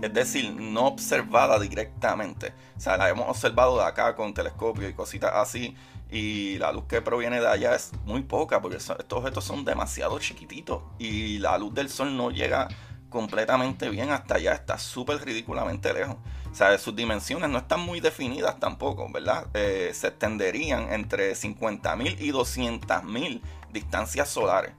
Es 0.00 0.14
decir, 0.14 0.54
no 0.54 0.86
observada 0.86 1.58
directamente. 1.58 2.52
O 2.76 2.80
sea, 2.80 2.96
la 2.96 3.08
hemos 3.08 3.28
observado 3.28 3.78
de 3.78 3.84
acá 3.84 4.14
con 4.14 4.32
telescopio 4.32 4.88
y 4.88 4.92
cositas 4.92 5.32
así. 5.34 5.76
Y 6.10 6.56
la 6.58 6.72
luz 6.72 6.84
que 6.88 7.02
proviene 7.02 7.40
de 7.40 7.48
allá 7.48 7.74
es 7.74 7.90
muy 8.04 8.22
poca 8.22 8.62
porque 8.62 8.76
estos 8.76 8.96
objetos 9.10 9.44
son 9.44 9.64
demasiado 9.64 10.18
chiquititos. 10.20 10.82
Y 10.98 11.38
la 11.38 11.58
luz 11.58 11.74
del 11.74 11.90
sol 11.90 12.16
no 12.16 12.30
llega 12.30 12.68
completamente 13.08 13.88
bien 13.88 14.10
hasta 14.10 14.36
allá. 14.36 14.52
Está 14.52 14.78
súper 14.78 15.24
ridículamente 15.24 15.92
lejos. 15.92 16.16
O 16.50 16.54
sea, 16.54 16.76
sus 16.78 16.94
dimensiones 16.94 17.50
no 17.50 17.58
están 17.58 17.80
muy 17.80 18.00
definidas 18.00 18.58
tampoco, 18.58 19.10
¿verdad? 19.12 19.46
Eh, 19.54 19.90
se 19.94 20.08
extenderían 20.08 20.92
entre 20.92 21.32
50.000 21.32 22.20
y 22.20 22.32
200.000 22.32 23.40
distancias 23.70 24.28
solares. 24.28 24.72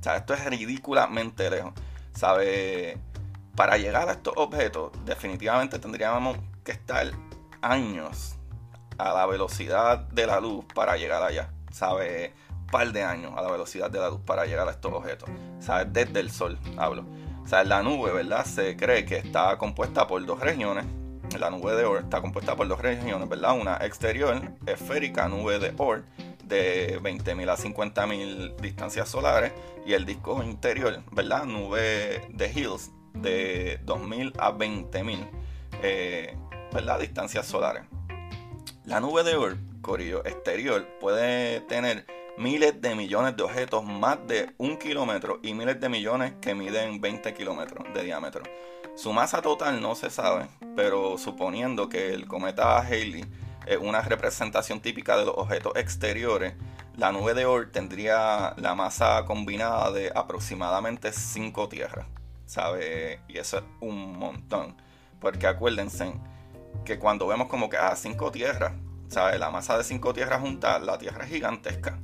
O 0.00 0.02
sea, 0.02 0.16
esto 0.16 0.34
es 0.34 0.44
ridículamente 0.44 1.50
lejos. 1.50 1.72
¿Sabe? 2.12 2.98
Para 3.56 3.76
llegar 3.76 4.08
a 4.08 4.12
estos 4.12 4.34
objetos, 4.36 4.92
definitivamente 5.04 5.78
tendríamos 5.78 6.36
que 6.64 6.72
estar 6.72 7.10
años 7.62 8.36
a 8.98 9.12
la 9.12 9.26
velocidad 9.26 9.98
de 9.98 10.26
la 10.26 10.40
luz 10.40 10.64
para 10.74 10.96
llegar 10.96 11.22
allá. 11.22 11.50
¿Sabe? 11.72 12.34
par 12.74 12.92
de 12.92 13.04
años 13.04 13.32
a 13.36 13.42
la 13.42 13.52
velocidad 13.52 13.88
de 13.88 14.00
la 14.00 14.08
luz 14.08 14.20
para 14.26 14.46
llegar 14.46 14.66
a 14.66 14.72
estos 14.72 14.92
objetos. 14.92 15.28
¿Sabes? 15.60 15.92
Desde 15.92 16.18
el 16.18 16.30
Sol 16.32 16.58
hablo. 16.76 17.04
O 17.44 17.46
sea, 17.46 17.62
la 17.62 17.82
nube, 17.82 18.10
¿verdad? 18.10 18.46
Se 18.46 18.74
cree 18.74 19.04
que 19.04 19.18
está 19.18 19.58
compuesta 19.58 20.06
por 20.06 20.24
dos 20.24 20.40
regiones. 20.40 20.86
La 21.38 21.50
nube 21.50 21.74
de 21.74 21.84
Oort 21.84 22.04
está 22.04 22.22
compuesta 22.22 22.56
por 22.56 22.66
dos 22.68 22.80
regiones, 22.80 23.28
¿verdad? 23.28 23.58
Una 23.58 23.76
exterior, 23.78 24.40
esférica, 24.66 25.28
nube 25.28 25.58
de 25.58 25.74
Oort, 25.76 26.06
de 26.44 26.98
20.000 27.02 27.50
a 27.50 27.56
50.000 27.56 28.56
distancias 28.56 29.08
solares. 29.08 29.52
Y 29.84 29.92
el 29.92 30.06
disco 30.06 30.42
interior, 30.42 31.02
¿verdad? 31.12 31.44
Nube 31.44 32.22
de 32.30 32.52
Hills, 32.54 32.90
de 33.12 33.78
2.000 33.84 34.32
a 34.38 34.52
20.000, 34.52 35.28
eh, 35.82 36.36
¿verdad? 36.72 37.00
Distancias 37.00 37.46
solares. 37.46 37.82
La 38.86 39.00
nube 39.00 39.22
de 39.22 39.36
Oort, 39.36 39.58
corillo, 39.82 40.24
exterior, 40.24 40.86
puede 40.98 41.60
tener 41.60 42.06
miles 42.36 42.80
de 42.80 42.94
millones 42.94 43.36
de 43.36 43.44
objetos 43.44 43.84
más 43.84 44.18
de 44.26 44.52
un 44.58 44.76
kilómetro 44.76 45.38
y 45.42 45.54
miles 45.54 45.80
de 45.80 45.88
millones 45.88 46.34
que 46.40 46.54
miden 46.54 47.00
20 47.00 47.32
kilómetros 47.34 47.86
de 47.94 48.02
diámetro. 48.02 48.42
Su 48.96 49.12
masa 49.12 49.40
total 49.40 49.80
no 49.80 49.94
se 49.94 50.10
sabe, 50.10 50.46
pero 50.76 51.16
suponiendo 51.18 51.88
que 51.88 52.12
el 52.12 52.26
cometa 52.26 52.78
Halley 52.80 53.24
es 53.66 53.78
una 53.78 54.00
representación 54.00 54.80
típica 54.80 55.16
de 55.16 55.26
los 55.26 55.34
objetos 55.36 55.72
exteriores, 55.76 56.54
la 56.96 57.10
nube 57.10 57.34
de 57.34 57.44
Oort 57.44 57.72
tendría 57.72 58.54
la 58.56 58.74
masa 58.74 59.24
combinada 59.24 59.90
de 59.90 60.12
aproximadamente 60.14 61.12
5 61.12 61.68
tierras, 61.68 62.06
¿sabe? 62.46 63.20
Y 63.26 63.38
eso 63.38 63.58
es 63.58 63.64
un 63.80 64.16
montón, 64.16 64.76
porque 65.20 65.46
acuérdense 65.46 66.12
que 66.84 66.98
cuando 66.98 67.26
vemos 67.26 67.48
como 67.48 67.68
que 67.68 67.78
a 67.78 67.88
ah, 67.88 67.96
5 67.96 68.30
tierras, 68.30 68.74
¿sabe? 69.08 69.38
La 69.38 69.50
masa 69.50 69.76
de 69.76 69.82
5 69.82 70.12
tierras 70.12 70.40
juntas, 70.40 70.82
la 70.82 70.98
Tierra 70.98 71.24
es 71.24 71.30
gigantesca 71.30 71.98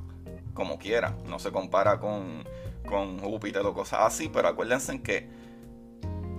como 0.53 0.77
quiera. 0.77 1.15
No 1.25 1.39
se 1.39 1.51
compara 1.51 1.99
con, 1.99 2.43
con 2.87 3.19
Júpiter 3.19 3.65
o 3.65 3.73
cosas 3.73 3.99
así, 4.01 4.29
pero 4.29 4.47
acuérdense 4.47 5.01
que 5.01 5.29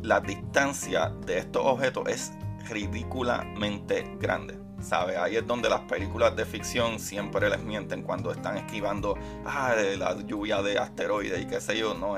la 0.02 0.21
distancia 0.21 1.12
de 1.25 1.38
estos 1.38 1.62
objetos 1.64 2.09
es 2.09 2.33
ridículamente 2.69 4.16
grande. 4.19 4.59
¿Sabe? 4.81 5.16
Ahí 5.16 5.37
es 5.37 5.47
donde 5.47 5.69
las 5.69 5.83
películas 5.83 6.35
de 6.35 6.45
ficción 6.45 6.99
siempre 6.99 7.49
les 7.49 7.62
mienten 7.62 8.02
cuando 8.02 8.33
están 8.33 8.57
esquivando 8.57 9.16
ah, 9.47 9.76
la 9.97 10.21
lluvia 10.23 10.61
de 10.61 10.76
asteroides 10.76 11.40
y 11.40 11.47
qué 11.47 11.61
sé 11.61 11.78
yo. 11.78 11.95
No, 11.95 12.16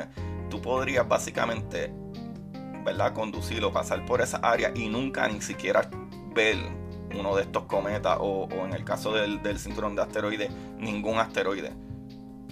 tú 0.48 0.62
podrías 0.62 1.06
básicamente 1.06 1.92
¿verdad? 2.82 3.12
conducir 3.12 3.62
o 3.64 3.72
pasar 3.72 4.06
por 4.06 4.22
esa 4.22 4.38
área 4.38 4.72
y 4.74 4.88
nunca 4.88 5.28
ni 5.28 5.42
siquiera 5.42 5.90
ver 6.34 6.56
uno 7.18 7.36
de 7.36 7.42
estos 7.42 7.64
cometas 7.64 8.18
o, 8.20 8.48
en 8.50 8.72
el 8.72 8.84
caso 8.84 9.12
del, 9.12 9.42
del 9.42 9.58
cinturón 9.58 9.96
de 9.96 10.02
asteroides, 10.02 10.50
ningún 10.78 11.18
asteroide 11.18 11.72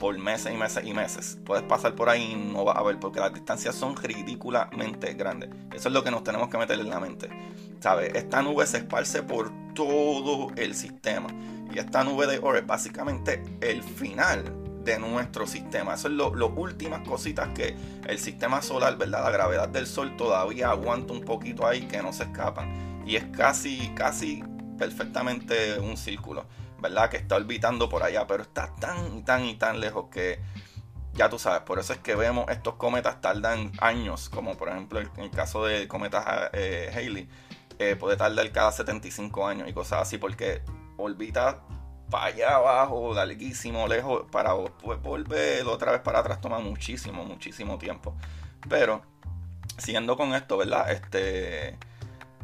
por 0.03 0.19
meses 0.19 0.53
y 0.53 0.57
meses 0.57 0.85
y 0.85 0.93
meses. 0.93 1.39
Puedes 1.45 1.63
pasar 1.63 1.95
por 1.95 2.09
ahí 2.09 2.33
y 2.33 2.35
no 2.35 2.65
vas 2.65 2.77
a 2.77 2.83
ver 2.83 2.99
porque 2.99 3.21
las 3.21 3.33
distancias 3.33 3.77
son 3.77 3.95
ridículamente 3.95 5.15
grandes. 5.15 5.51
Eso 5.73 5.89
es 5.89 5.95
lo 5.95 6.03
que 6.03 6.11
nos 6.11 6.25
tenemos 6.25 6.49
que 6.49 6.59
meter 6.59 6.81
en 6.81 6.91
la 6.91 6.99
mente. 6.99 7.31
¿Sabes? 7.79 8.13
Esta 8.15 8.43
nube 8.43 8.67
se 8.67 8.79
esparce 8.79 9.23
por 9.23 9.53
todo 9.75 10.49
el 10.57 10.75
sistema. 10.75 11.29
Y 11.73 11.79
esta 11.79 12.03
nube 12.03 12.27
de 12.27 12.39
oro 12.39 12.59
es 12.59 12.67
básicamente 12.67 13.45
el 13.61 13.85
final 13.85 14.53
de 14.83 14.99
nuestro 14.99 15.47
sistema. 15.47 15.95
Eso 15.95 16.09
es 16.09 16.15
lo, 16.15 16.35
lo, 16.35 16.49
últimas 16.49 17.07
cositas 17.07 17.51
que 17.51 17.77
el 18.09 18.19
sistema 18.19 18.61
solar, 18.61 18.99
¿verdad? 18.99 19.23
La 19.23 19.31
gravedad 19.31 19.69
del 19.69 19.87
Sol 19.87 20.17
todavía 20.17 20.71
aguanta 20.71 21.13
un 21.13 21.21
poquito 21.21 21.65
ahí 21.65 21.83
que 21.83 22.03
no 22.03 22.13
se 22.13 22.25
escapan. 22.25 23.03
Y 23.07 23.15
es 23.15 23.25
casi, 23.27 23.93
casi 23.95 24.43
perfectamente 24.83 25.79
un 25.79 25.97
círculo. 25.97 26.47
¿verdad? 26.83 27.09
Que 27.09 27.17
está 27.17 27.37
orbitando 27.37 27.89
por 27.89 28.03
allá, 28.03 28.27
pero 28.27 28.43
está 28.43 28.75
tan 28.75 29.19
y 29.19 29.23
tan 29.23 29.45
y 29.45 29.55
tan 29.55 29.81
lejos 29.81 30.07
que 30.11 30.41
ya 31.15 31.29
tú 31.29 31.39
sabes, 31.39 31.61
por 31.61 31.79
eso 31.79 31.93
es 31.93 32.01
que 32.01 32.17
vemos 32.17 32.47
estos 32.49 32.75
cometas 32.75 33.21
tardan 33.21 33.71
años, 33.81 34.29
como 34.29 34.57
por 34.57 34.69
ejemplo 34.71 34.99
en 34.99 35.11
el 35.17 35.31
caso 35.31 35.65
del 35.65 35.87
cometa 35.87 36.51
eh, 36.53 36.91
Halley, 36.93 37.29
eh, 37.79 37.97
puede 37.97 38.17
tardar 38.17 38.51
cada 38.51 38.73
75 38.73 39.47
años 39.47 39.69
y 39.69 39.73
cosas 39.73 40.03
así, 40.03 40.19
porque 40.19 40.63
orbita 40.97 41.61
para 42.11 42.25
allá 42.27 42.57
abajo, 42.57 43.15
larguísimo, 43.15 43.87
lejos, 43.87 44.25
para 44.31 44.53
volver 44.55 45.67
otra 45.67 45.93
vez 45.93 46.01
para 46.01 46.19
atrás 46.19 46.41
toma 46.41 46.59
muchísimo, 46.59 47.25
muchísimo 47.25 47.79
tiempo. 47.79 48.17
Pero, 48.69 49.03
siguiendo 49.79 50.17
con 50.17 50.35
esto, 50.35 50.57
¿verdad? 50.59 50.91
Este 50.91 51.79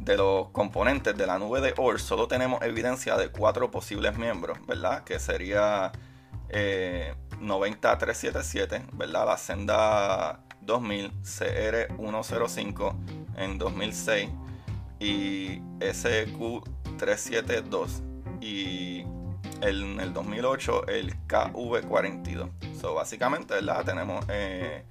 de 0.00 0.16
los 0.16 0.48
componentes 0.50 1.16
de 1.16 1.26
la 1.26 1.38
nube 1.38 1.60
de 1.60 1.74
Oort 1.76 1.98
solo 1.98 2.28
tenemos 2.28 2.62
evidencia 2.62 3.16
de 3.16 3.30
cuatro 3.30 3.70
posibles 3.70 4.16
miembros, 4.16 4.58
¿verdad? 4.66 5.04
Que 5.04 5.18
sería 5.18 5.92
eh, 6.48 7.14
90377, 7.40 8.86
¿verdad? 8.92 9.26
La 9.26 9.36
senda 9.36 10.40
2000 10.62 11.12
CR105 11.22 12.94
en 13.36 13.58
2006 13.58 14.30
y 15.00 15.58
SQ372 15.80 18.00
y 18.40 19.04
en 19.60 20.00
el 20.00 20.12
2008 20.12 20.86
el 20.88 21.14
KV42. 21.26 22.50
So, 22.80 22.94
básicamente, 22.94 23.54
¿verdad? 23.54 23.84
Tenemos 23.84 24.24
eh, 24.28 24.84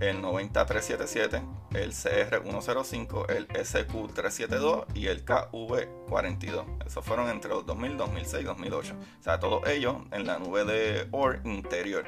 el 0.00 0.22
90377, 0.22 1.42
el 1.74 1.92
CR105, 1.92 3.30
el 3.30 3.48
SQ372 3.48 4.86
y 4.94 5.06
el 5.06 5.24
KV42. 5.24 6.86
Esos 6.86 7.04
fueron 7.04 7.28
entre 7.28 7.50
los 7.50 7.66
2000, 7.66 7.96
2006 7.98 8.42
y 8.42 8.46
2008. 8.46 8.94
O 8.94 9.22
sea, 9.22 9.38
todos 9.38 9.68
ellos 9.68 9.96
en 10.10 10.26
la 10.26 10.38
nube 10.38 10.64
de 10.64 11.06
OR 11.10 11.40
interior. 11.44 12.04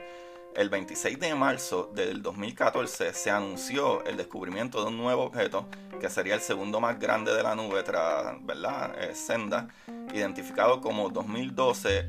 El 0.56 0.68
26 0.68 1.18
de 1.18 1.34
marzo 1.34 1.90
del 1.94 2.22
2014 2.22 3.12
se 3.14 3.30
anunció 3.30 4.04
el 4.04 4.16
descubrimiento 4.16 4.82
de 4.82 4.88
un 4.88 4.98
nuevo 4.98 5.24
objeto 5.24 5.66
que 5.98 6.10
sería 6.10 6.34
el 6.34 6.40
segundo 6.40 6.80
más 6.80 6.98
grande 6.98 7.34
de 7.34 7.42
la 7.42 7.54
nube 7.54 7.82
tras 7.82 8.34
¿verdad? 8.44 8.94
Eh, 9.02 9.14
Senda, 9.14 9.68
identificado 10.12 10.80
como 10.80 11.08
2012 11.08 12.08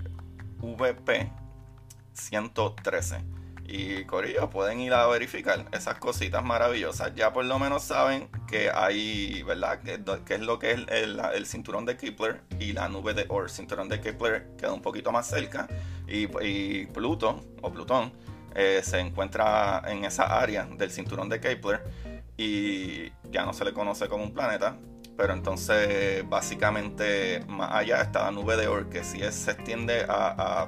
VP 0.59 1.31
113 2.13 3.42
y 3.65 4.03
Corillo, 4.05 4.49
pueden 4.49 4.81
ir 4.81 4.93
a 4.93 5.07
verificar 5.07 5.65
esas 5.71 5.97
cositas 5.97 6.43
maravillosas. 6.43 7.13
Ya 7.15 7.31
por 7.31 7.45
lo 7.45 7.57
menos 7.59 7.83
saben 7.83 8.29
que 8.47 8.69
hay, 8.69 9.41
¿verdad? 9.43 9.79
Que, 9.81 10.33
es 10.33 10.41
lo 10.41 10.59
que 10.59 10.71
es 10.71 10.79
el, 10.89 11.45
cinturón 11.45 11.85
de 11.85 11.95
Kepler 11.95 12.41
y 12.59 12.73
la 12.73 12.89
nube 12.89 13.13
de 13.13 13.25
Oort. 13.29 13.49
Cinturón 13.49 13.87
de 13.87 14.01
Kepler 14.01 14.49
queda 14.57 14.73
un 14.73 14.81
poquito 14.81 15.11
más 15.11 15.27
cerca. 15.27 15.67
Y, 16.07 16.27
Pluto, 16.87 17.41
o 17.61 17.71
Plutón, 17.71 18.11
eh, 18.53 18.81
se 18.83 18.99
encuentra 18.99 19.81
en 19.87 20.03
esa 20.03 20.39
área 20.39 20.65
del 20.65 20.91
cinturón 20.91 21.29
de 21.29 21.39
Kepler. 21.39 21.83
Y 22.35 23.11
ya 23.31 23.45
no 23.45 23.53
se 23.53 23.63
le 23.63 23.73
conoce 23.73 24.09
como 24.09 24.23
un 24.23 24.33
planeta. 24.33 24.77
Pero 25.15 25.33
entonces, 25.33 26.27
básicamente, 26.27 27.43
más 27.47 27.71
allá 27.71 28.01
está 28.01 28.25
la 28.25 28.31
nube 28.31 28.57
de 28.57 28.67
Oort, 28.67 28.89
que 28.89 29.03
sí 29.03 29.19
se 29.31 29.51
extiende 29.51 30.05
a, 30.09 30.67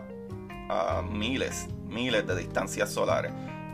a 0.69 1.01
miles 1.01 1.67
miles 1.87 2.25
de 2.25 2.35
distancias 2.35 2.91
solares. 2.91 3.31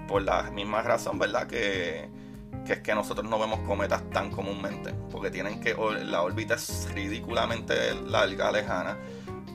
Por 0.08 0.24
la 0.24 0.44
misma 0.52 0.82
razón, 0.82 1.20
¿verdad? 1.20 1.48
Que, 1.48 2.10
es 2.68 2.80
que 2.80 2.96
nosotros 2.96 3.30
no 3.30 3.40
vemos 3.40 3.60
cometas 3.62 4.08
tan 4.12 4.30
comúnmente. 4.30 4.94
Porque 5.12 5.30
tienen 5.32 5.60
que. 5.60 5.76
La 6.06 6.22
órbita 6.22 6.56
es 6.56 6.90
ridículamente 6.94 7.96
larga, 7.96 8.52
lejana. 8.52 8.98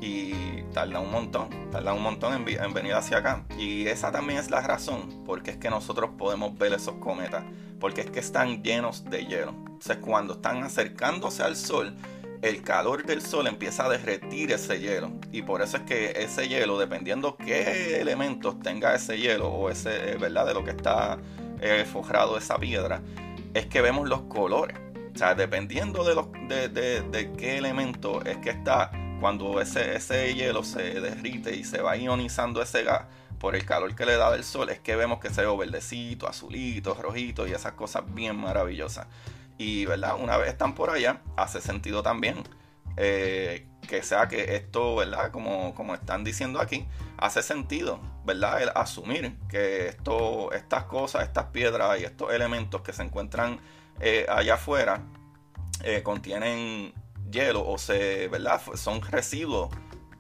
Y 0.01 0.63
tarda 0.73 1.01
un 1.01 1.11
montón. 1.11 1.71
Tarda 1.71 1.93
un 1.93 2.03
montón 2.03 2.35
en, 2.35 2.75
venir 2.75 2.95
hacia 2.95 3.19
acá. 3.19 3.45
Y 3.59 3.87
esa 3.87 4.13
también 4.13 4.39
es 4.39 4.51
la 4.51 4.61
razón. 4.61 5.25
Porque 5.25 5.53
es 5.53 5.57
que 5.57 5.71
nosotros 5.71 6.11
podemos 6.19 6.57
ver 6.59 6.73
esos 6.73 6.95
cometas. 6.97 7.45
Porque 7.81 8.03
es 8.03 8.11
que 8.11 8.21
están 8.21 8.63
llenos 8.63 9.05
de 9.05 9.27
hielo. 9.27 9.51
Entonces, 9.51 9.99
cuando 9.99 10.35
están 10.35 10.63
acercándose 10.63 11.43
al 11.43 11.57
Sol 11.57 11.95
el 12.49 12.63
calor 12.63 13.05
del 13.05 13.23
sol 13.23 13.47
empieza 13.47 13.87
a 13.87 13.89
derretir 13.89 14.53
ese 14.53 14.79
hielo. 14.79 15.13
Y 15.33 15.43
por 15.43 15.63
eso 15.63 15.79
es 15.79 15.83
que 15.83 16.13
ese 16.23 16.49
hielo, 16.49 16.79
dependiendo 16.79 17.37
qué 17.37 18.01
elementos 18.01 18.61
tenga 18.61 18.95
ese 18.95 19.19
hielo 19.19 19.49
o 19.49 19.71
ese, 19.71 20.13
eh, 20.13 20.17
¿verdad? 20.17 20.47
De 20.47 20.55
lo 20.55 20.65
que 20.65 20.71
está 20.71 21.19
eh, 21.61 21.85
forjado 21.91 22.39
esa 22.39 22.59
piedra, 22.59 23.03
es 23.55 23.67
que 23.67 23.81
vemos 23.81 24.09
los 24.09 24.23
colores. 24.23 24.79
O 25.15 25.19
sea, 25.19 25.35
dependiendo 25.35 26.05
de, 26.05 26.15
los, 26.15 26.27
de, 26.49 26.69
de, 26.69 27.33
qué 27.39 27.57
elemento 27.57 28.23
es 28.25 28.37
que 28.39 28.51
está, 28.51 28.91
cuando 29.21 29.61
ese, 29.61 29.97
ese 29.97 30.35
hielo 30.35 30.63
se 30.63 31.01
derrite 31.01 31.57
y 31.57 31.65
se 31.65 31.81
va 31.81 31.97
ionizando 31.97 32.61
ese 32.61 32.85
gas 32.85 33.05
por 33.39 33.57
el 33.57 33.65
calor 33.65 33.95
que 33.95 34.05
le 34.07 34.17
da 34.17 34.35
el 34.35 34.45
sol, 34.45 34.69
es 34.71 34.81
que 34.81 34.95
vemos 34.95 35.21
que 35.21 35.31
se 35.31 35.45
ve 35.45 35.57
verdecito, 35.57 36.29
azulito, 36.29 36.95
rojito 36.95 37.47
y 37.47 37.53
esas 37.53 37.73
cosas 37.73 38.03
bien 38.15 38.37
maravillosas. 38.37 39.07
Y, 39.59 39.87
¿verdad? 39.87 40.17
Una 40.21 40.37
vez 40.37 40.49
están 40.49 40.75
por 40.75 40.91
allá, 40.91 41.23
hace 41.37 41.61
sentido 41.61 42.03
también 42.03 42.43
eh, 42.97 43.67
que 43.87 44.03
sea 44.03 44.29
que 44.29 44.57
esto, 44.57 44.97
¿verdad? 44.97 45.31
Como, 45.31 45.75
como 45.75 45.95
están 45.95 46.25
diciendo 46.25 46.61
aquí, 46.61 46.87
hace 47.19 47.43
sentido, 47.43 48.01
¿verdad? 48.25 48.63
El 48.63 48.71
asumir 48.75 49.37
que 49.49 49.89
esto, 49.89 50.53
estas 50.53 50.85
cosas, 50.85 51.25
estas 51.25 51.47
piedras 51.47 52.01
y 52.01 52.05
estos 52.05 52.33
elementos 52.33 52.81
que 52.83 52.93
se 52.93 53.03
encuentran 53.03 53.61
eh, 54.01 54.27
allá 54.29 54.55
afuera 54.55 55.03
eh, 55.83 56.03
contienen 56.03 56.93
hielo 57.31 57.67
o 57.67 57.79
se, 57.79 58.29
¿verdad? 58.29 58.61
Son 58.75 59.01
residuos 59.03 59.71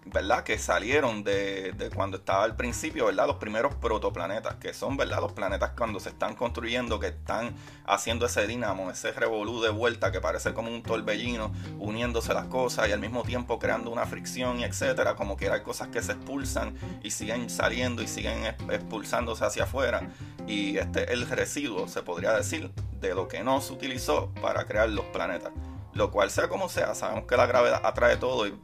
¿verdad? 0.06 0.44
Que 0.44 0.58
salieron 0.58 1.24
de, 1.24 1.90
cuando 1.94 2.18
estaba 2.18 2.44
al 2.44 2.56
principio, 2.56 3.06
¿verdad? 3.06 3.26
Los 3.26 3.36
primeros 3.36 3.74
protoplanetas, 3.74 4.54
que 4.56 4.72
son, 4.72 4.96
¿verdad? 4.96 5.20
Los 5.20 5.32
planetas 5.32 5.72
cuando 5.76 6.00
se 6.00 6.10
están 6.10 6.34
construyendo, 6.34 7.00
que 7.00 7.08
están 7.08 7.54
haciendo 7.84 8.26
ese 8.26 8.46
dinamo, 8.46 8.90
ese 8.90 9.12
revolú 9.12 9.60
de 9.60 9.70
vuelta 9.70 10.12
que 10.12 10.20
parece 10.20 10.54
como 10.54 10.70
un 10.70 10.82
torbellino, 10.82 11.52
uniéndose 11.78 12.32
las 12.34 12.46
cosas 12.46 12.88
y 12.88 12.92
al 12.92 13.00
mismo 13.00 13.24
tiempo 13.24 13.58
creando 13.58 13.90
una 13.90 14.06
fricción 14.06 14.60
y 14.60 14.64
etcétera. 14.64 15.16
Como 15.16 15.36
que 15.36 15.50
hay 15.50 15.62
cosas 15.62 15.88
que 15.88 16.02
se 16.02 16.12
expulsan 16.12 16.76
y 17.02 17.10
siguen 17.10 17.50
saliendo 17.50 18.02
y 18.02 18.06
siguen 18.06 18.44
expulsándose 18.44 19.44
hacia 19.44 19.64
afuera. 19.64 20.08
Y 20.46 20.78
este 20.78 21.04
es 21.04 21.10
el 21.10 21.28
residuo, 21.28 21.88
se 21.88 22.02
podría 22.02 22.32
decir, 22.32 22.70
de 23.00 23.14
lo 23.14 23.26
que 23.26 23.42
no 23.42 23.60
se 23.60 23.72
utilizó 23.72 24.32
para 24.40 24.64
crear 24.66 24.88
los 24.88 25.04
planetas. 25.06 25.52
Lo 25.94 26.10
cual 26.10 26.30
sea 26.30 26.48
como 26.48 26.68
sea, 26.68 26.94
sabemos 26.94 27.24
que 27.24 27.36
la 27.36 27.46
gravedad 27.46 27.80
atrae 27.82 28.16
todo 28.18 28.46
y 28.46 28.54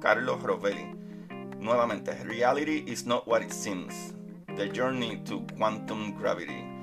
Carlos 0.00 0.42
Rovelli. 0.42 0.92
Nuevamente, 1.58 2.12
Reality 2.24 2.84
is 2.86 3.06
not 3.06 3.26
what 3.26 3.42
it 3.42 3.50
seems. 3.50 4.12
The 4.56 4.68
Journey 4.68 5.22
to 5.24 5.42
Quantum 5.56 6.14
Gravity 6.14 6.73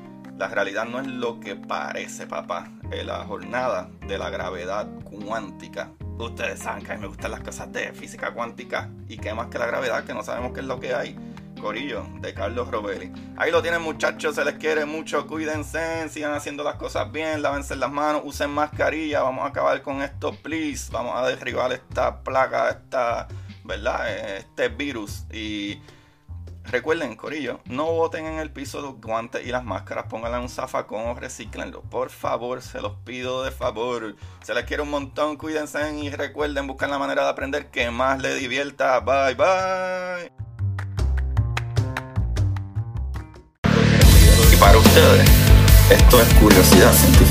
la 0.42 0.48
realidad 0.48 0.86
no 0.86 1.00
es 1.00 1.06
lo 1.06 1.40
que 1.40 1.56
parece, 1.56 2.26
papá. 2.26 2.68
En 2.90 3.06
la 3.06 3.24
jornada 3.26 3.92
de 4.08 4.18
la 4.18 4.32
gravedad 4.32 4.88
cuántica. 5.04 5.92
Ustedes 6.18 6.62
saben 6.62 6.84
que 6.84 6.92
a 6.92 6.96
mí 6.96 7.02
me 7.02 7.08
gustan 7.08 7.30
las 7.30 7.42
cosas 7.42 7.72
de 7.72 7.94
física 7.94 8.34
cuántica. 8.34 8.90
Y 9.08 9.18
qué 9.18 9.36
más 9.36 9.50
que 9.50 9.60
la 9.60 9.68
gravedad, 9.68 10.04
que 10.04 10.16
no 10.16 10.24
sabemos 10.24 10.52
qué 10.54 10.62
es 10.62 10.66
lo 10.66 10.80
que 10.80 10.96
hay. 10.96 11.16
Corillo, 11.62 12.08
de 12.22 12.34
Carlos 12.34 12.72
Robelli. 12.72 13.12
Ahí 13.38 13.52
lo 13.52 13.62
tienen 13.62 13.84
muchachos, 13.84 14.34
se 14.34 14.44
les 14.44 14.56
quiere 14.56 14.86
mucho, 14.86 15.28
cuídense, 15.28 16.10
sigan 16.10 16.34
haciendo 16.34 16.64
las 16.64 16.74
cosas 16.74 17.12
bien, 17.12 17.44
lávense 17.44 17.76
las 17.76 17.92
manos, 17.92 18.24
usen 18.26 18.50
mascarilla, 18.50 19.22
vamos 19.22 19.46
a 19.46 19.50
acabar 19.50 19.80
con 19.84 20.02
esto, 20.02 20.34
please. 20.42 20.92
Vamos 20.92 21.14
a 21.16 21.28
derribar 21.28 21.72
esta 21.72 22.24
plaga, 22.24 22.72
esta, 22.72 23.28
¿verdad? 23.64 24.38
Este 24.38 24.70
virus. 24.70 25.26
Y 25.32 25.80
Recuerden, 26.66 27.16
Corillo, 27.16 27.60
no 27.66 27.86
boten 27.86 28.26
en 28.26 28.40
el 28.40 28.52
piso 28.52 28.82
los 28.82 29.02
guantes 29.02 29.46
y 29.46 29.50
las 29.50 29.64
máscaras, 29.64 30.06
pónganla 30.08 30.38
en 30.38 30.44
un 30.44 30.50
zafacón 30.50 31.08
o 31.08 31.16
reciclenlo. 31.16 31.82
Por 31.82 32.10
favor, 32.10 32.62
se 32.62 32.80
los 32.82 32.94
pido 33.04 33.44
de 33.44 33.52
favor. 33.52 34.16
Se 34.44 34.54
les 34.54 34.66
quiere 34.66 34.84
un 34.84 34.90
montón, 34.90 35.38
cuídense 35.38 35.94
y 35.98 36.10
recuerden 36.10 36.68
buscar 36.68 36.90
la 36.90 37.00
manera 37.00 37.24
de 37.24 37.30
aprender 37.30 37.72
que 37.72 37.90
más 37.92 38.22
les 38.22 38.40
divierta. 38.40 39.00
Bye, 39.00 39.36
bye. 39.36 40.32
Y 44.54 44.56
para 44.58 44.78
ustedes, 44.78 45.30
esto 45.90 46.22
es 46.22 46.34
curiosidad 46.36 46.94
científica. 46.94 47.31